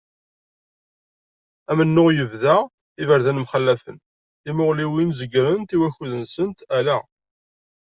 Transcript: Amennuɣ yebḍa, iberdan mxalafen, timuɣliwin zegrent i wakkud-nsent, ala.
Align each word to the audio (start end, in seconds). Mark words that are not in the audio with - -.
Amennuɣ 1.71 2.07
yebḍa, 2.17 2.57
iberdan 3.01 3.41
mxalafen, 3.43 3.97
timuɣliwin 4.43 5.15
zegrent 5.19 5.75
i 5.75 5.77
wakkud-nsent, 5.81 6.59
ala. 6.77 6.97